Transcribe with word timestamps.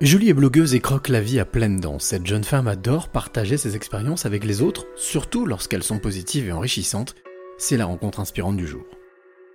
Julie 0.00 0.30
est 0.30 0.34
blogueuse 0.34 0.74
et 0.74 0.80
croque 0.80 1.08
la 1.08 1.20
vie 1.20 1.38
à 1.40 1.44
pleines 1.44 1.78
dents. 1.78 1.98
Cette 1.98 2.26
jeune 2.26 2.42
femme 2.42 2.68
adore 2.68 3.10
partager 3.10 3.58
ses 3.58 3.76
expériences 3.76 4.24
avec 4.24 4.44
les 4.44 4.62
autres, 4.62 4.86
surtout 4.96 5.44
lorsqu'elles 5.44 5.82
sont 5.82 5.98
positives 5.98 6.48
et 6.48 6.52
enrichissantes. 6.52 7.14
C'est 7.58 7.76
la 7.76 7.84
rencontre 7.84 8.18
inspirante 8.18 8.56
du 8.56 8.66
jour. 8.66 8.82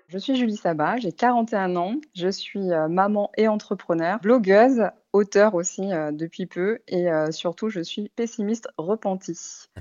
Je 0.08 0.20
suis 0.20 0.36
Julie 0.36 0.56
Sabat, 0.56 0.98
j'ai 0.98 1.12
41 1.12 1.76
ans, 1.78 1.96
je 2.14 2.30
suis 2.30 2.72
euh, 2.72 2.88
maman 2.88 3.32
et 3.38 3.48
entrepreneur, 3.48 4.20
blogueuse, 4.22 4.84
auteur 5.14 5.56
aussi 5.56 5.92
euh, 5.92 6.12
depuis 6.12 6.46
peu 6.46 6.78
et 6.88 7.10
euh, 7.10 7.32
surtout 7.32 7.70
je 7.70 7.80
suis 7.80 8.12
pessimiste 8.16 8.68
repenti. 8.78 9.36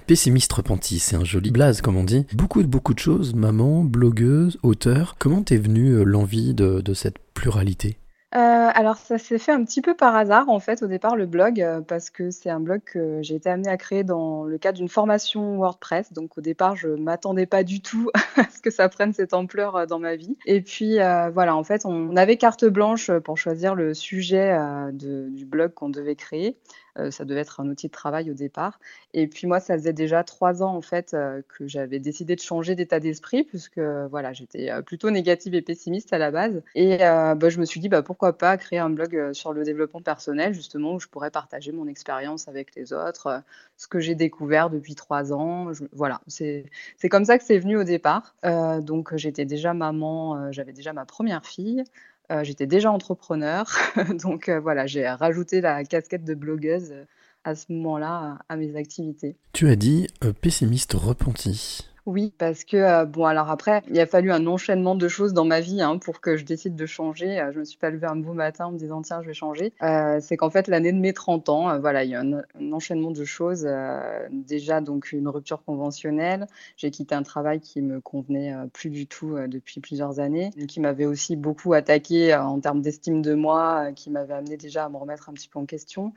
Pessimiste 0.06 0.54
repenti, 0.54 0.98
c'est 0.98 1.16
un 1.16 1.24
joli 1.24 1.50
blaze 1.50 1.82
comme 1.82 1.98
on 1.98 2.04
dit. 2.04 2.24
Beaucoup 2.32 2.62
de 2.62 2.68
beaucoup 2.68 2.94
de 2.94 3.00
choses, 3.00 3.34
maman, 3.34 3.84
blogueuse, 3.84 4.58
auteur. 4.62 5.16
Comment 5.18 5.42
t'es 5.42 5.58
venue 5.58 6.06
l'envie 6.06 6.54
de 6.54 6.94
cette 6.94 7.18
pluralité? 7.34 7.98
Euh, 8.36 8.70
alors 8.74 8.96
ça 8.96 9.16
s'est 9.16 9.38
fait 9.38 9.52
un 9.52 9.64
petit 9.64 9.80
peu 9.80 9.94
par 9.94 10.16
hasard 10.16 10.48
en 10.48 10.58
fait 10.58 10.82
au 10.82 10.88
départ 10.88 11.14
le 11.14 11.26
blog, 11.26 11.60
euh, 11.60 11.80
parce 11.80 12.10
que 12.10 12.30
c'est 12.30 12.50
un 12.50 12.58
blog 12.58 12.80
que 12.84 13.20
j'ai 13.22 13.36
été 13.36 13.48
amenée 13.48 13.68
à 13.68 13.76
créer 13.76 14.02
dans 14.02 14.42
le 14.42 14.58
cadre 14.58 14.78
d'une 14.78 14.88
formation 14.88 15.56
WordPress. 15.58 16.12
Donc 16.12 16.36
au 16.36 16.40
départ 16.40 16.74
je 16.74 16.88
m'attendais 16.88 17.46
pas 17.46 17.62
du 17.62 17.80
tout 17.80 18.10
à 18.36 18.50
ce 18.50 18.60
que 18.60 18.70
ça 18.70 18.88
prenne 18.88 19.12
cette 19.12 19.34
ampleur, 19.34 19.76
euh, 19.76 19.86
dans 19.86 20.00
ma 20.00 20.16
vie 20.16 20.36
et 20.46 20.60
puis, 20.62 20.96
voilà 20.96 21.54
en 21.54 21.62
fait 21.62 21.86
on 21.86 22.16
avait 22.16 22.36
carte 22.36 22.64
blanche, 22.64 23.10
pour 23.24 23.38
choisir 23.38 23.74
le 23.74 23.94
sujet, 23.94 24.58
du 24.92 25.44
blog 25.44 25.72
qu'on 25.74 25.88
devait 25.88 26.16
créer. 26.16 26.56
Euh, 26.98 27.10
ça 27.10 27.24
devait 27.24 27.40
être 27.40 27.60
un 27.60 27.68
outil 27.68 27.88
de 27.88 27.92
travail 27.92 28.30
au 28.30 28.34
départ. 28.34 28.78
Et 29.12 29.26
puis 29.26 29.46
moi, 29.46 29.60
ça 29.60 29.74
faisait 29.76 29.92
déjà 29.92 30.22
trois 30.24 30.62
ans 30.62 30.74
en 30.74 30.80
fait 30.80 31.14
euh, 31.14 31.42
que 31.48 31.66
j'avais 31.66 31.98
décidé 31.98 32.36
de 32.36 32.40
changer 32.40 32.74
d'état 32.74 33.00
d'esprit 33.00 33.44
puisque 33.44 33.78
voilà, 33.78 34.32
j'étais 34.32 34.70
euh, 34.70 34.82
plutôt 34.82 35.10
négative 35.10 35.54
et 35.54 35.62
pessimiste 35.62 36.12
à 36.12 36.18
la 36.18 36.30
base. 36.30 36.62
Et 36.74 36.98
bah, 36.98 37.48
je 37.48 37.58
me 37.58 37.64
suis 37.64 37.80
dit 37.80 37.88
bah, 37.88 38.02
pourquoi 38.02 38.36
pas 38.38 38.56
créer 38.56 38.78
un 38.78 38.90
blog 38.90 39.32
sur 39.32 39.52
le 39.52 39.64
développement 39.64 40.02
personnel 40.02 40.54
justement 40.54 40.94
où 40.94 41.00
je 41.00 41.08
pourrais 41.08 41.30
partager 41.30 41.72
mon 41.72 41.86
expérience 41.86 42.48
avec 42.48 42.74
les 42.74 42.92
autres, 42.92 43.42
ce 43.76 43.86
que 43.86 44.00
j'ai 44.00 44.14
découvert 44.14 44.70
depuis 44.70 44.94
trois 44.94 45.32
ans. 45.32 45.72
voilà, 45.92 46.20
c'est 46.28 46.64
comme 47.10 47.24
ça 47.24 47.38
que 47.38 47.44
c'est 47.44 47.58
venu 47.58 47.76
au 47.76 47.84
départ. 47.84 48.34
donc 48.80 49.16
j'étais 49.16 49.44
déjà 49.44 49.74
maman, 49.74 50.52
j'avais 50.52 50.72
déjà 50.72 50.92
ma 50.92 51.04
première 51.04 51.44
fille. 51.44 51.84
Euh, 52.34 52.42
j'étais 52.42 52.66
déjà 52.66 52.90
entrepreneur, 52.90 53.66
donc 54.22 54.48
euh, 54.48 54.58
voilà, 54.58 54.86
j'ai 54.86 55.08
rajouté 55.08 55.60
la 55.60 55.84
casquette 55.84 56.24
de 56.24 56.34
blogueuse 56.34 56.90
euh, 56.92 57.04
à 57.44 57.54
ce 57.54 57.72
moment-là 57.72 58.38
à 58.48 58.56
mes 58.56 58.74
activités. 58.76 59.36
Tu 59.52 59.68
as 59.68 59.76
dit 59.76 60.08
pessimiste 60.40 60.94
repenti. 60.94 61.86
Oui, 62.06 62.34
parce 62.36 62.64
que, 62.64 62.76
euh, 62.76 63.06
bon, 63.06 63.24
alors 63.24 63.50
après, 63.50 63.82
il 63.88 63.98
a 63.98 64.04
fallu 64.04 64.30
un 64.30 64.46
enchaînement 64.46 64.94
de 64.94 65.08
choses 65.08 65.32
dans 65.32 65.46
ma 65.46 65.60
vie 65.60 65.80
hein, 65.80 65.96
pour 65.96 66.20
que 66.20 66.36
je 66.36 66.44
décide 66.44 66.76
de 66.76 66.84
changer. 66.84 67.40
Euh, 67.40 67.50
je 67.50 67.60
me 67.60 67.64
suis 67.64 67.78
pas 67.78 67.88
levée 67.88 68.06
un 68.06 68.16
beau 68.16 68.34
matin 68.34 68.66
en 68.66 68.72
me 68.72 68.78
disant, 68.78 69.00
tiens, 69.00 69.22
je 69.22 69.28
vais 69.28 69.32
changer. 69.32 69.72
Euh, 69.82 70.18
c'est 70.20 70.36
qu'en 70.36 70.50
fait, 70.50 70.68
l'année 70.68 70.92
de 70.92 70.98
mes 70.98 71.14
30 71.14 71.48
ans, 71.48 71.78
voilà, 71.80 72.04
il 72.04 72.10
y 72.10 72.14
a 72.14 72.20
un, 72.20 72.72
enchaînement 72.72 73.10
de 73.10 73.24
choses. 73.24 73.66
déjà, 74.30 74.82
donc, 74.82 75.12
une 75.12 75.28
rupture 75.28 75.64
conventionnelle. 75.64 76.46
J'ai 76.76 76.90
quitté 76.90 77.14
un 77.14 77.22
travail 77.22 77.60
qui 77.60 77.80
me 77.80 78.00
convenait 78.02 78.54
plus 78.74 78.90
du 78.90 79.06
tout 79.06 79.36
depuis 79.48 79.80
plusieurs 79.80 80.20
années, 80.20 80.50
qui 80.68 80.80
m'avait 80.80 81.06
aussi 81.06 81.36
beaucoup 81.36 81.72
attaqué 81.72 82.34
en 82.34 82.60
termes 82.60 82.82
d'estime 82.82 83.22
de 83.22 83.32
moi, 83.34 83.92
qui 83.92 84.10
m'avait 84.10 84.34
amené 84.34 84.58
déjà 84.58 84.84
à 84.84 84.88
me 84.90 84.96
remettre 84.98 85.30
un 85.30 85.32
petit 85.32 85.48
peu 85.48 85.58
en 85.58 85.66
question. 85.66 86.12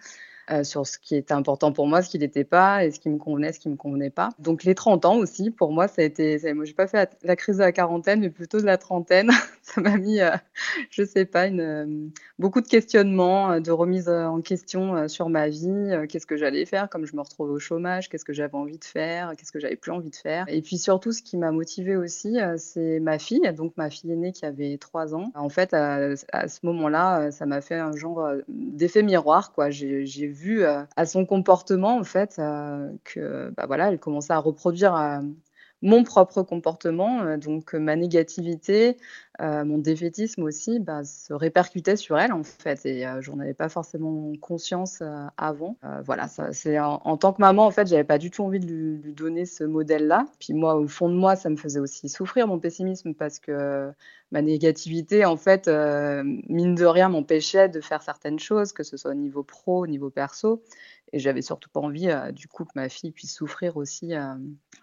Euh, 0.50 0.64
sur 0.64 0.88
ce 0.88 0.98
qui 0.98 1.18
était 1.18 1.34
important 1.34 1.74
pour 1.74 1.88
moi, 1.88 2.02
ce 2.02 2.10
qui 2.10 2.20
n'était 2.20 2.46
pas, 2.46 2.86
et 2.86 2.92
ce 2.92 3.02
qui 3.02 3.10
me 3.10 3.18
convenait, 3.18 3.52
ce 3.52 3.60
qui 3.60 3.68
me 3.68 3.76
convenait 3.76 4.10
pas. 4.10 4.30
Donc 4.40 4.64
les 4.64 4.76
30 4.76 5.04
ans 5.04 5.18
aussi, 5.18 5.52
pour 5.52 5.74
moi, 5.74 5.90
ça 5.90 6.02
a 6.02 6.06
été, 6.06 6.40
ça, 6.40 6.54
moi 6.54 6.64
j'ai 6.64 6.74
pas 6.74 6.88
fait 6.88 7.18
la, 7.22 7.36
crise 7.36 7.58
de 7.58 7.64
la 7.64 7.74
quarantaine, 7.74 8.22
mais 8.22 8.30
plutôt 8.30 8.62
de 8.62 8.66
la 8.66 8.78
trentaine. 8.78 9.30
ça 9.62 9.82
m'a 9.82 9.98
mis, 9.98 10.22
euh, 10.22 10.32
je 10.90 11.04
sais 11.04 11.26
pas, 11.26 11.50
euh, 11.50 12.08
beaucoup 12.40 12.62
de 12.62 12.68
questionnements, 12.68 13.60
de 13.60 13.72
remise 13.72 14.08
en 14.08 14.40
question 14.40 15.10
sur 15.10 15.28
ma 15.28 15.50
vie, 15.50 15.92
qu'est-ce 16.08 16.26
que 16.26 16.38
j'allais 16.38 16.66
faire, 16.66 16.90
comme 16.90 17.06
je 17.06 17.16
me 17.18 17.22
retrouve 17.22 17.52
au 17.52 17.60
chômage, 17.60 18.08
qu'est-ce 18.08 18.24
que 18.24 18.32
j'avais 18.32 18.56
envie 18.56 18.78
de 18.78 18.86
faire, 18.86 19.34
qu'est-ce 19.38 19.52
que 19.52 19.60
j'avais 19.60 19.76
plus 19.76 19.92
envie 19.92 20.10
de 20.10 20.16
faire. 20.16 20.46
Et 20.48 20.62
puis 20.62 20.78
surtout, 20.78 21.12
ce 21.12 21.22
qui 21.22 21.36
m'a 21.36 21.52
motivée 21.52 21.98
aussi, 21.98 22.38
c'est 22.56 23.02
ma 23.02 23.20
fille, 23.20 23.54
donc 23.54 23.74
ma 23.76 23.90
fille 23.90 24.14
aînée 24.14 24.32
qui 24.32 24.46
avait 24.46 24.78
3 24.78 25.14
ans. 25.14 25.32
En 25.36 25.50
fait, 25.50 25.74
à, 25.74 26.14
à 26.32 26.48
ce 26.48 26.60
moment-là, 26.64 27.32
ça 27.32 27.46
m'a 27.46 27.60
fait 27.60 27.76
un 27.76 27.92
genre 27.92 28.30
d'effet 28.48 29.04
miroir, 29.04 29.52
quoi. 29.52 29.70
J'ai 29.70 30.37
vu 30.38 30.64
euh, 30.64 30.84
à 30.96 31.06
son 31.06 31.26
comportement 31.26 31.98
en 31.98 32.04
fait 32.04 32.38
euh, 32.40 32.92
que 33.04 33.52
bah 33.58 33.66
voilà, 33.68 33.90
elle 33.90 34.00
commençait 34.00 34.34
à 34.34 34.40
reproduire 34.40 34.96
euh, 34.96 35.20
mon 35.82 36.04
propre 36.04 36.42
comportement, 36.44 37.38
donc 37.38 37.74
ma 37.74 37.96
négativité, 37.96 38.98
mon 39.40 39.78
défaitisme 39.78 40.44
aussi, 40.44 40.80
bah, 40.80 41.04
se 41.04 41.34
répercutait 41.34 41.96
sur 41.96 42.18
elle 42.18 42.34
en 42.34 42.44
fait, 42.44 42.86
et 42.86 43.06
j'en 43.20 43.40
avais 43.40 43.54
pas 43.54 43.70
forcément 43.70 44.32
conscience 44.42 45.04
avant. 45.38 45.78
voilà, 46.04 46.28
c'est 46.52 46.80
en, 46.80 47.18
tant 47.18 47.34
que 47.34 47.42
maman 47.42 47.66
en 47.66 47.72
fait, 47.72 47.88
j'avais 47.88 48.04
pas 48.04 48.18
du 48.18 48.32
tout 48.32 48.44
envie 48.44 48.60
de 48.60 48.66
lui, 48.66 48.98
lui 48.98 49.14
donner 49.14 49.46
ce 49.46 49.64
modèle-là. 49.64 50.26
Puis 50.40 50.54
moi, 50.54 50.76
au 50.76 50.88
fond 50.88 51.10
de 51.10 51.16
moi, 51.16 51.36
ça 51.36 51.50
me 51.50 51.58
faisait 51.58 51.80
aussi 51.80 52.10
souffrir 52.10 52.48
mon 52.48 52.60
pessimisme 52.60 53.14
parce 53.14 53.40
que 53.40 53.92
ma 54.32 54.42
négativité, 54.42 55.26
en 55.26 55.38
fait, 55.38 55.68
euh, 55.68 56.24
mine 56.50 56.76
de 56.76 56.86
rien, 56.86 57.10
m'empêchait 57.10 57.70
de 57.70 57.80
faire 57.82 58.02
certaines 58.02 58.40
choses, 58.40 58.74
que 58.74 58.84
ce 58.84 58.98
soit 58.98 59.12
au 59.12 59.16
niveau 59.16 59.44
pro, 59.44 59.84
au 59.84 59.88
niveau 59.88 60.10
perso. 60.10 60.62
Et 61.14 61.20
j'avais 61.20 61.42
surtout 61.42 61.70
pas 61.70 61.80
envie, 61.80 62.10
euh, 62.10 62.32
du 62.32 62.48
coup, 62.48 62.66
que 62.66 62.72
ma 62.76 62.90
fille 62.90 63.12
puisse 63.12 63.34
souffrir 63.34 63.78
aussi 63.78 64.14
euh, 64.14 64.36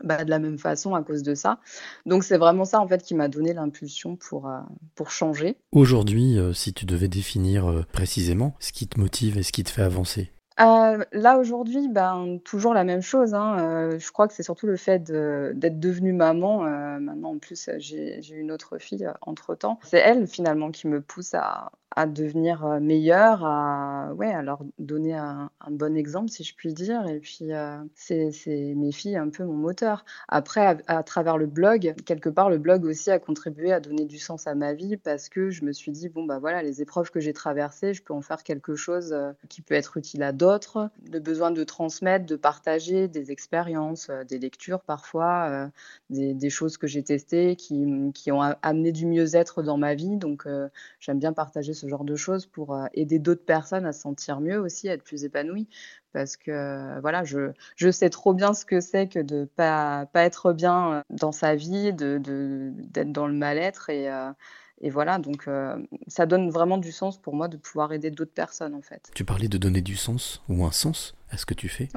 bah, 0.03 0.25
de 0.25 0.31
la 0.31 0.39
même 0.39 0.59
façon 0.59 0.95
à 0.95 1.03
cause 1.03 1.23
de 1.23 1.35
ça. 1.35 1.61
Donc 2.07 2.25
c'est 2.25 2.39
vraiment 2.39 2.65
ça, 2.65 2.81
en 2.81 2.89
fait, 2.89 3.03
qui 3.03 3.15
m'a 3.15 3.29
donné 3.29 3.53
l'impulsion 3.53 4.17
pour, 4.17 4.51
pour 4.95 5.11
changer. 5.11 5.57
Aujourd'hui, 5.73 6.39
si 6.53 6.73
tu 6.73 6.87
devais 6.87 7.09
définir 7.09 7.85
précisément 7.93 8.55
ce 8.59 8.73
qui 8.73 8.89
te 8.89 8.99
motive 8.99 9.39
et 9.39 9.43
ce 9.43 9.53
qui 9.53 9.65
te 9.65 9.71
fait 9.71 9.83
avancer 9.83 10.31
euh, 10.61 11.05
là 11.13 11.39
aujourd'hui, 11.39 11.89
ben, 11.89 12.39
toujours 12.45 12.75
la 12.75 12.85
même 12.85 13.03
chose, 13.03 13.35
hein, 13.35 13.59
euh, 13.59 13.99
je 13.99 14.13
crois 14.13 14.29
que 14.29 14.35
c'est 14.35 14.45
surtout 14.45 14.67
le 14.67 14.77
fait 14.77 15.03
d'être 15.03 15.81
devenue 15.81 16.13
maman, 16.13 16.65
euh, 16.65 17.01
maintenant 17.01 17.33
en 17.33 17.39
plus, 17.39 17.69
j'ai 17.79 18.23
j'ai 18.23 18.37
une 18.37 18.53
autre 18.53 18.79
fille, 18.79 19.09
entre 19.23 19.57
temps. 19.57 19.81
C'est 19.83 19.99
elle 19.99 20.29
finalement 20.29 20.71
qui 20.71 20.87
me 20.87 21.01
pousse 21.01 21.35
à 21.35 21.73
à 21.95 22.07
devenir, 22.07 22.67
meilleure, 22.81 23.45
à 23.45 24.13
ouais, 24.15 24.33
à 24.33 24.43
leur 24.43 24.63
donner 24.79 25.15
un 25.15 25.51
bon 25.71 25.97
exemple 25.97 26.31
si 26.31 26.45
je 26.45 26.55
puis 26.55 26.73
dire 26.75 27.07
et 27.07 27.21
puis, 27.21 27.51
c'est 27.95 28.31
c'est 28.33 28.75
mes 28.75 28.93
filles 28.93 29.17
un 29.17 29.29
peu 29.29 29.45
mon 29.45 29.55
moteur. 29.55 30.05
Après 30.29 30.79
à 30.87 31.03
travers 31.03 31.39
le 31.39 31.47
blog, 31.47 31.95
quelque 32.05 32.29
part 32.29 32.51
le 32.51 32.59
blog 32.59 32.85
aussi 32.85 33.11
a 33.11 33.19
contribué 33.19 33.73
à 33.73 33.81
donner 33.81 34.05
du 34.05 34.19
sens 34.19 34.47
à 34.47 34.55
ma 34.55 34.73
vie 34.73 34.97
parce 34.97 35.29
que 35.29 35.51
je 35.51 35.65
me 35.65 35.73
suis 35.73 35.93
dit: 35.93 36.09
«Bon, 36.09 36.25
bah, 36.25 36.39
voilà, 36.39 36.63
les 36.63 36.83
épreuves 36.83 37.11
que 37.11 37.21
j'ai 37.21 37.33
traversées, 37.33 37.95
je 37.95 38.03
peux 38.03 38.15
en 38.15 38.23
faire 38.23 38.43
quelque 38.43 38.75
chose, 38.77 39.15
qui 39.49 39.63
peut 39.63 39.75
être 39.75 39.97
utile 39.97 40.23
à 40.23 40.33
d'autres» 40.33 40.91
le 41.13 41.21
besoin 41.21 41.51
de 41.51 41.65
transmettre, 41.65 42.27
de 42.27 42.37
partager 42.37 43.09
des 43.09 43.31
expériences, 43.31 44.09
euh, 44.11 44.25
des 44.25 44.39
lectures 44.39 44.81
parfois, 44.81 45.49
euh, 45.49 45.69
des, 46.11 46.51
choses 46.51 46.77
que 46.77 46.87
j'ai 46.87 47.03
testées 47.03 47.57
qui, 47.57 47.85
qui, 48.15 48.31
ont 48.33 48.41
amené 48.41 48.93
du 48.93 49.07
mieux-être 49.07 49.63
dans 49.63 49.79
ma 49.79 49.95
vie. 49.95 50.17
Donc 50.17 50.47
euh, 50.47 50.69
j'aime 51.01 51.19
bien 51.19 51.33
partager 51.33 51.75
ce 51.75 51.84
genre 51.89 52.05
de 52.05 52.17
choses 52.17 52.47
pour 52.47 52.79
aider 52.95 53.19
d'autres 53.19 53.45
personnes 53.45 53.87
à 53.87 53.93
se 53.93 54.01
sentir 54.01 54.41
mieux 54.41 54.59
aussi, 54.59 54.89
à 54.89 54.95
être 54.95 55.05
plus 55.05 55.25
épanouies. 55.25 55.69
Parce 56.13 56.37
que 56.37 57.01
voilà, 57.01 57.25
je, 57.25 57.51
je 57.77 57.91
sais 57.91 58.09
trop 58.11 58.35
bien 58.35 58.55
ce 58.55 58.65
que 58.65 58.81
c'est 58.81 59.09
que 59.09 59.19
de 59.19 59.49
pas, 59.57 60.07
pas 60.13 60.23
être 60.23 60.53
bien 60.53 61.03
dans 61.11 61.33
sa 61.33 61.57
vie, 61.57 61.93
d'être 61.93 62.23
de, 62.23 62.73
d'être 62.77 63.11
dans 63.13 63.27
le 63.27 63.35
mal-être 63.35 63.91
et 63.91 64.09
et 64.81 64.91
voilà, 64.91 65.19
donc 65.19 65.47
euh, 65.47 65.77
ça 66.09 66.27
donne 66.27 66.51
vraiment 66.51 66.79
du 66.79 66.93
sens 66.93 67.17
pour 67.17 67.35
moi 67.35 67.49
de 67.49 67.57
pouvoir 67.57 67.93
aider 67.93 68.11
d'autres 68.11 68.35
personnes 68.35 68.75
en 68.75 68.83
fait. 68.83 69.11
Tu 69.15 69.25
parlais 69.25 69.49
de 69.49 69.57
donner 69.57 69.81
du 69.81 69.97
sens 69.97 70.43
ou 70.49 70.65
un 70.65 70.73
sens 70.73 71.15
à 71.35 71.37
ce 71.37 71.47
que 71.47 71.55
tu 71.55 71.69
fais. 71.69 71.89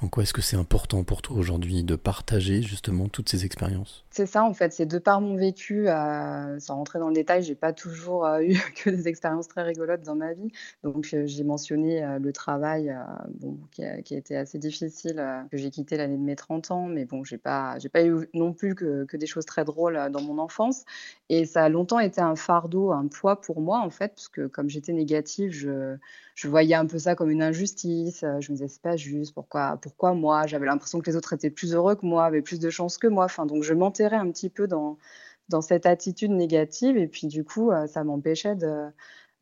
En 0.00 0.08
quoi 0.08 0.22
est-ce 0.22 0.32
que 0.32 0.40
c'est 0.40 0.56
important 0.56 1.04
pour 1.04 1.22
toi 1.22 1.36
aujourd'hui 1.36 1.82
de 1.82 1.96
partager 1.96 2.62
justement 2.62 3.08
toutes 3.08 3.28
ces 3.28 3.44
expériences? 3.44 4.04
C'est 4.10 4.26
ça 4.26 4.44
en 4.44 4.54
fait, 4.54 4.72
c'est 4.72 4.86
de 4.86 4.98
par 4.98 5.20
mon 5.20 5.36
vécu, 5.36 5.88
euh, 5.88 6.58
sans 6.60 6.76
rentrer 6.76 6.98
dans 6.98 7.08
le 7.08 7.14
détail, 7.14 7.42
j'ai 7.42 7.54
pas 7.54 7.72
toujours 7.72 8.24
euh, 8.24 8.40
eu 8.42 8.56
que 8.76 8.90
des 8.90 9.08
expériences 9.08 9.48
très 9.48 9.62
rigolotes 9.62 10.02
dans 10.02 10.14
ma 10.14 10.32
vie. 10.32 10.50
Donc 10.84 11.10
euh, 11.12 11.26
j'ai 11.26 11.44
mentionné 11.44 12.06
le 12.20 12.32
travail 12.32 12.96
bon, 13.40 13.58
qui, 13.70 13.84
a, 13.84 14.00
qui, 14.02 14.14
a, 14.14 14.18
été 14.18 14.36
assez 14.36 14.58
difficile, 14.58 15.22
que 15.50 15.56
j'ai 15.56 15.70
quitté 15.70 15.96
l'année 15.96 16.16
de 16.16 16.22
mes 16.22 16.36
30 16.36 16.70
ans, 16.70 16.86
mais 16.86 17.04
bon, 17.04 17.24
j'ai 17.24 17.38
pas, 17.38 17.78
j'ai 17.78 17.88
pas 17.88 18.04
eu 18.04 18.28
non 18.34 18.52
plus 18.52 18.74
que, 18.74 19.04
que, 19.04 19.16
des 19.16 19.26
choses 19.26 19.44
très 19.44 19.64
drôles 19.64 20.10
dans 20.10 20.22
mon 20.22 20.38
enfance. 20.38 20.84
Et 21.28 21.44
ça 21.44 21.64
a 21.64 21.68
longtemps 21.68 21.98
été 21.98 22.20
un 22.20 22.36
fardeau, 22.36 22.92
un 22.92 23.08
poids 23.08 23.40
pour 23.40 23.60
moi 23.60 23.80
en 23.80 23.90
fait, 23.90 24.14
parce 24.14 24.28
que 24.28 24.46
comme 24.46 24.68
j'étais 24.68 24.92
négative, 24.92 25.50
je, 25.50 25.96
je 26.38 26.46
voyais 26.46 26.76
un 26.76 26.86
peu 26.86 27.00
ça 27.00 27.16
comme 27.16 27.30
une 27.30 27.42
injustice. 27.42 28.20
Je 28.20 28.52
me 28.52 28.56
disais, 28.56 28.68
c'est 28.68 28.80
pas 28.80 28.96
juste, 28.96 29.34
pourquoi, 29.34 29.76
pourquoi 29.82 30.14
moi? 30.14 30.46
J'avais 30.46 30.66
l'impression 30.66 31.00
que 31.00 31.10
les 31.10 31.16
autres 31.16 31.32
étaient 31.32 31.50
plus 31.50 31.74
heureux 31.74 31.96
que 31.96 32.06
moi, 32.06 32.24
avaient 32.26 32.42
plus 32.42 32.60
de 32.60 32.70
chance 32.70 32.96
que 32.96 33.08
moi. 33.08 33.24
Enfin, 33.24 33.44
donc 33.44 33.64
je 33.64 33.74
m'enterrais 33.74 34.18
un 34.18 34.30
petit 34.30 34.48
peu 34.48 34.68
dans, 34.68 34.98
dans 35.48 35.62
cette 35.62 35.84
attitude 35.84 36.30
négative. 36.30 36.96
Et 36.96 37.08
puis 37.08 37.26
du 37.26 37.42
coup, 37.42 37.72
euh, 37.72 37.88
ça 37.88 38.04
m'empêchait 38.04 38.54
de, 38.54 38.86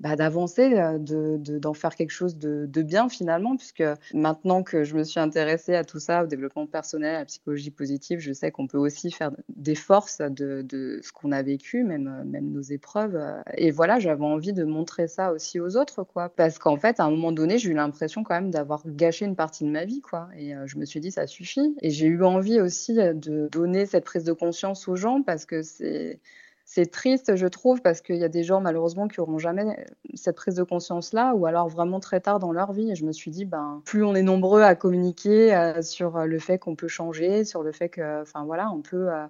bah, 0.00 0.16
d'avancer, 0.16 0.70
de 0.98 1.36
d'en 1.58 1.74
faire 1.74 1.94
quelque 1.94 2.10
chose 2.10 2.36
de 2.36 2.66
de 2.66 2.82
bien 2.82 3.08
finalement, 3.08 3.56
puisque 3.56 3.82
maintenant 4.14 4.62
que 4.62 4.84
je 4.84 4.94
me 4.96 5.04
suis 5.04 5.20
intéressée 5.20 5.74
à 5.74 5.84
tout 5.84 5.98
ça, 6.00 6.24
au 6.24 6.26
développement 6.26 6.66
personnel, 6.66 7.14
à 7.14 7.18
la 7.20 7.24
psychologie 7.24 7.70
positive, 7.70 8.18
je 8.20 8.32
sais 8.32 8.50
qu'on 8.50 8.66
peut 8.66 8.78
aussi 8.78 9.10
faire 9.10 9.30
des 9.48 9.74
forces 9.74 10.18
de 10.20 10.62
de 10.62 11.00
ce 11.02 11.12
qu'on 11.12 11.32
a 11.32 11.42
vécu, 11.42 11.82
même 11.84 12.24
même 12.26 12.50
nos 12.52 12.60
épreuves, 12.62 13.18
et 13.56 13.70
voilà, 13.70 13.98
j'avais 13.98 14.24
envie 14.24 14.52
de 14.52 14.64
montrer 14.64 15.08
ça 15.08 15.32
aussi 15.32 15.60
aux 15.60 15.76
autres, 15.76 16.04
quoi. 16.04 16.28
Parce 16.28 16.58
qu'en 16.58 16.76
fait, 16.76 17.00
à 17.00 17.04
un 17.04 17.10
moment 17.10 17.32
donné, 17.32 17.58
j'ai 17.58 17.70
eu 17.70 17.74
l'impression 17.74 18.22
quand 18.24 18.34
même 18.34 18.50
d'avoir 18.50 18.82
gâché 18.86 19.24
une 19.24 19.36
partie 19.36 19.64
de 19.64 19.70
ma 19.70 19.84
vie, 19.84 20.00
quoi, 20.02 20.28
et 20.36 20.52
je 20.66 20.78
me 20.78 20.84
suis 20.84 21.00
dit: 21.00 21.10
«Ça 21.10 21.26
suffit» 21.26 21.74
et 21.82 21.90
j'ai 21.90 22.06
eu 22.06 22.22
envie 22.22 22.60
aussi, 22.60 22.94
de 22.94 23.48
donner 23.50 23.86
cette 23.86 24.04
prise 24.04 24.24
de 24.24 24.32
conscience 24.32 24.88
aux 24.88 24.96
gens 24.96 25.22
parce 25.22 25.46
que 25.46 25.62
c'est 25.62 26.20
c'est 26.68 26.90
triste, 26.90 27.36
je 27.36 27.46
trouve, 27.46 27.80
parce 27.80 28.00
qu'il 28.00 28.16
y 28.16 28.24
a 28.24 28.28
des 28.28 28.42
gens 28.42 28.60
malheureusement 28.60 29.06
qui 29.06 29.20
auront 29.20 29.38
jamais 29.38 29.86
cette 30.14 30.34
prise 30.34 30.56
de 30.56 30.64
conscience-là, 30.64 31.32
ou 31.34 31.46
alors 31.46 31.68
vraiment 31.68 32.00
très 32.00 32.20
tard 32.20 32.40
dans 32.40 32.50
leur 32.50 32.72
vie. 32.72 32.90
Et 32.90 32.96
je 32.96 33.04
me 33.04 33.12
suis 33.12 33.30
dit, 33.30 33.44
ben, 33.44 33.82
plus 33.84 34.04
on 34.04 34.16
est 34.16 34.22
nombreux 34.22 34.62
à 34.62 34.74
communiquer 34.74 35.54
euh, 35.54 35.80
sur 35.80 36.26
le 36.26 36.38
fait 36.40 36.58
qu'on 36.58 36.74
peut 36.74 36.88
changer, 36.88 37.44
sur 37.44 37.62
le 37.62 37.70
fait 37.70 37.88
que, 37.88 38.22
enfin 38.22 38.44
voilà, 38.44 38.68
on 38.72 38.82
peut 38.82 39.12
euh, 39.12 39.26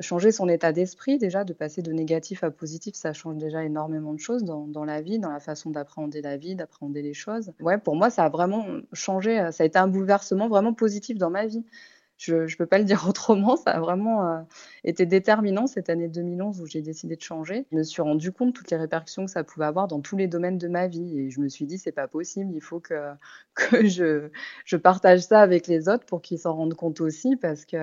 changer 0.00 0.32
son 0.32 0.48
état 0.48 0.72
d'esprit 0.72 1.18
déjà, 1.18 1.44
de 1.44 1.52
passer 1.52 1.82
de 1.82 1.92
négatif 1.92 2.42
à 2.42 2.50
positif, 2.50 2.94
ça 2.94 3.12
change 3.12 3.36
déjà 3.36 3.62
énormément 3.64 4.14
de 4.14 4.20
choses 4.20 4.42
dans, 4.42 4.66
dans 4.66 4.86
la 4.86 5.02
vie, 5.02 5.18
dans 5.18 5.30
la 5.30 5.40
façon 5.40 5.68
d'appréhender 5.68 6.22
la 6.22 6.38
vie, 6.38 6.54
d'appréhender 6.54 7.02
les 7.02 7.14
choses. 7.14 7.52
Ouais, 7.60 7.76
pour 7.76 7.96
moi, 7.96 8.08
ça 8.08 8.24
a 8.24 8.28
vraiment 8.30 8.64
changé, 8.94 9.36
ça 9.52 9.62
a 9.62 9.66
été 9.66 9.78
un 9.78 9.88
bouleversement 9.88 10.48
vraiment 10.48 10.72
positif 10.72 11.18
dans 11.18 11.30
ma 11.30 11.44
vie 11.44 11.66
je 12.18 12.34
ne 12.34 12.56
peux 12.56 12.66
pas 12.66 12.78
le 12.78 12.84
dire 12.84 13.04
autrement. 13.08 13.56
Ça 13.56 13.70
a 13.70 13.80
vraiment 13.80 14.28
euh, 14.28 14.40
été 14.84 15.06
déterminant 15.06 15.66
cette 15.66 15.88
année 15.88 16.08
2011 16.08 16.60
où 16.60 16.66
j'ai 16.66 16.82
décidé 16.82 17.16
de 17.16 17.22
changer. 17.22 17.66
Je 17.72 17.76
me 17.76 17.82
suis 17.82 18.02
rendu 18.02 18.32
compte 18.32 18.48
de 18.48 18.52
toutes 18.52 18.70
les 18.70 18.76
répercussions 18.76 19.24
que 19.24 19.30
ça 19.30 19.44
pouvait 19.44 19.66
avoir 19.66 19.88
dans 19.88 20.00
tous 20.00 20.16
les 20.16 20.26
domaines 20.26 20.58
de 20.58 20.68
ma 20.68 20.88
vie. 20.88 21.18
Et 21.18 21.30
je 21.30 21.40
me 21.40 21.48
suis 21.48 21.64
dit, 21.64 21.78
c'est 21.78 21.92
pas 21.92 22.08
possible, 22.08 22.52
il 22.54 22.60
faut 22.60 22.80
que, 22.80 22.94
je, 23.86 24.76
partage 24.76 25.20
ça 25.20 25.40
avec 25.40 25.66
les 25.66 25.88
autres 25.88 26.04
pour 26.06 26.22
qu'ils 26.22 26.38
s'en 26.38 26.54
rendent 26.54 26.74
compte 26.74 27.00
aussi 27.00 27.36
parce 27.36 27.64
que, 27.64 27.76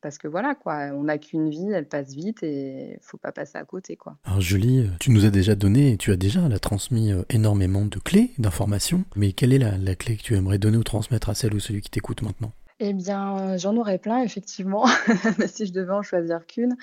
parce 0.00 0.18
que 0.18 0.28
voilà, 0.28 0.54
quoi, 0.54 0.90
on 0.94 1.04
n'a 1.04 1.18
qu'une 1.18 1.50
vie, 1.50 1.70
elle 1.72 1.88
passe 1.88 2.12
vite 2.12 2.42
et 2.42 2.92
il 2.94 3.02
faut 3.02 3.18
pas 3.18 3.32
passer 3.32 3.58
à 3.58 3.64
côté. 3.64 3.96
Quoi. 3.96 4.16
Alors 4.24 4.40
Julie, 4.40 4.88
tu 5.00 5.10
nous 5.10 5.24
as 5.24 5.30
déjà 5.30 5.54
donné, 5.54 5.96
tu 5.96 6.12
as 6.12 6.16
déjà 6.16 6.40
transmis 6.58 7.12
euh, 7.12 7.22
énormément 7.30 7.84
de 7.84 7.98
clés, 7.98 8.32
d'informations, 8.38 9.04
mais 9.16 9.32
quelle 9.32 9.52
est 9.52 9.58
la, 9.58 9.76
la 9.78 9.94
clé 9.94 10.16
que 10.16 10.22
tu 10.22 10.34
aimerais 10.34 10.58
donner 10.58 10.76
ou 10.76 10.84
transmettre 10.84 11.30
à 11.30 11.34
celle 11.34 11.54
ou 11.54 11.60
celui 11.60 11.80
qui 11.80 11.90
t'écoute 11.90 12.22
maintenant? 12.22 12.52
Eh 12.80 12.92
bien, 12.92 13.56
j'en 13.56 13.76
aurais 13.76 13.98
plein 13.98 14.22
effectivement, 14.22 14.86
mais 15.38 15.48
si 15.48 15.66
je 15.66 15.72
devais 15.72 15.92
en 15.92 16.02
choisir 16.02 16.46
qu'une, 16.46 16.76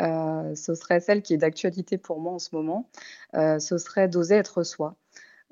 euh, 0.00 0.54
ce 0.54 0.74
serait 0.74 1.00
celle 1.00 1.22
qui 1.22 1.34
est 1.34 1.38
d'actualité 1.38 1.98
pour 1.98 2.20
moi 2.20 2.32
en 2.32 2.38
ce 2.38 2.54
moment, 2.54 2.88
euh, 3.34 3.58
ce 3.58 3.76
serait 3.78 4.08
d'oser 4.08 4.36
être 4.36 4.62
soi 4.62 4.96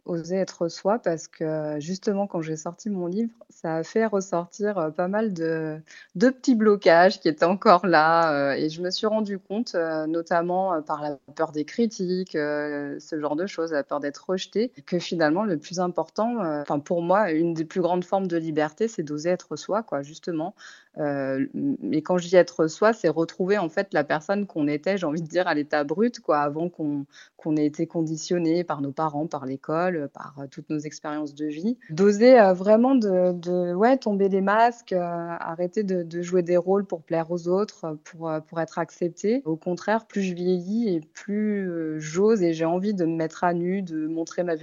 oser 0.05 0.37
être 0.37 0.69
soi 0.69 0.99
parce 0.99 1.29
que 1.29 1.77
justement 1.79 2.27
quand 2.27 2.43
j'ai 2.43 2.57
sorti 2.57 2.91
mon 2.91 3.07
livre, 3.07 3.33
ça 3.51 3.77
a 3.77 3.83
fait 3.83 4.07
ressortir 4.07 4.79
euh, 4.79 4.91
pas 4.91 5.09
mal 5.09 5.33
de, 5.33 5.79
de 6.15 6.31
petits 6.31 6.55
blocages 6.55 7.21
qui 7.21 7.29
étaient 7.29 7.45
encore 7.45 7.87
là 7.87 8.33
euh, 8.33 8.53
et 8.53 8.69
je 8.71 8.83
me 8.83 8.91
suis 8.91 9.07
rendu 9.07 9.39
compte, 9.39 9.75
euh, 9.75 10.07
notamment 10.07 10.81
par 10.83 11.03
la 11.03 11.19
peur 11.35 11.53
des 11.53 11.65
critiques, 11.65 12.33
ce 12.33 13.19
genre 13.21 13.37
de 13.37 13.47
choses, 13.47 13.73
la 13.73 13.83
peur 13.83 14.01
d'être 14.01 14.25
rejeté, 14.29 14.73
que 14.87 14.99
finalement 14.99 15.45
le 15.45 15.59
plus 15.59 15.81
important, 15.81 16.39
enfin 16.61 16.79
pour 16.79 17.03
moi, 17.03 17.31
une 17.31 17.55
des 17.55 17.65
plus 17.65 17.81
grandes 17.81 18.05
formes 18.05 18.27
de 18.27 18.37
liberté, 18.37 18.89
c'est 18.89 19.03
d'oser 19.03 19.31
être 19.31 19.57
soi, 19.57 19.83
quoi, 19.83 20.03
justement. 20.03 20.55
Mais 20.97 22.03
quand 22.03 22.19
je 22.19 22.29
dis 22.29 22.37
être 22.37 22.67
soi, 22.67 22.93
c'est 22.93 23.09
retrouver 23.09 23.59
en 23.59 23.69
fait 23.69 23.95
la 23.95 24.05
personne 24.05 24.47
qu'on 24.47 24.67
était, 24.69 24.99
j'ai 24.99 25.07
envie 25.07 25.23
de 25.23 25.29
dire, 25.29 25.47
à 25.47 25.55
l'état 25.55 25.85
brut, 25.85 26.21
quoi, 26.21 26.41
avant 26.41 26.69
qu'on 26.69 27.57
ait 27.57 27.67
été 27.67 27.87
conditionné 27.87 28.65
par 28.65 28.81
nos 28.81 28.93
parents, 28.93 29.27
par 29.27 29.47
l'école, 29.47 29.97
euh, 29.97 30.09
par 30.09 30.35
euh, 30.39 30.47
toutes 30.51 30.69
nos 30.71 30.79
expériences 30.79 31.35
de 31.35 31.47
vie. 31.47 31.79
D'oser 31.91 32.39
euh, 32.39 32.53
vraiment 32.53 32.95
de, 32.95 33.75
ouais, 33.75 33.97
tomber 33.97 34.29
des 34.29 34.41
masques, 34.41 34.93
arrêter 34.93 35.83
de, 35.83 36.23
jouer 36.23 36.43
des 36.43 36.57
rôles 36.57 36.85
pour 36.85 37.03
plaire 37.03 37.31
aux 37.31 37.49
autres, 37.49 37.99
pour, 38.05 38.31
pour 38.47 38.61
être 38.61 38.79
accepté. 38.79 39.43
Au 39.45 39.57
contraire, 39.57 40.07
plus 40.07 40.23
je 40.23 40.35
vieillis 40.35 40.95
et 40.95 41.01
plus 41.01 42.01
j'ose 42.01 42.43
et 42.43 42.53
j'ai 42.53 42.65
envie 42.65 42.95
de 42.95 43.05
me 43.05 43.17
mettre 43.17 43.45
à 43.45 43.55
nu, 43.55 43.83
de 43.83 44.07
montrer 44.07 44.43
ma, 44.43 44.55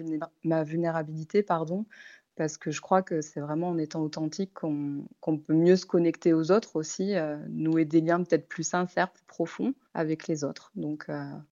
ma 0.44 0.64
vulnérabilité, 0.64 1.42
pardon, 1.42 1.86
parce 2.38 2.58
que 2.58 2.72
je 2.72 2.82
crois 2.82 3.02
que 3.02 3.22
c'est 3.22 3.40
vraiment 3.40 3.70
en 3.70 3.78
étant 3.78 4.02
authentique 4.02 4.54
qu'on 4.54 5.38
peut 5.38 5.54
mieux 5.54 5.76
se 5.76 5.86
connecter 5.86 6.34
aux 6.34 6.52
autres 6.52 6.76
aussi, 6.76 7.16
nouer 7.50 7.86
des 7.86 8.02
liens 8.02 8.24
peut-être 8.24 8.48
plus 8.48 8.64
sincères, 8.64 9.12
plus 9.12 9.26
profonds 9.26 9.74
avec 9.94 10.28
les 10.28 10.44
autres. 10.44 10.72
Donc 10.76 11.08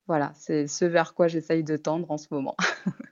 voilà, 0.08 0.32
c'est 0.36 0.68
ce 0.68 0.86
vers 0.86 1.14
quoi 1.14 1.28
j'essaye 1.28 1.64
de 1.64 1.76
tendre 1.76 2.10
en 2.12 2.18
ce 2.18 2.28
moment. 2.32 2.56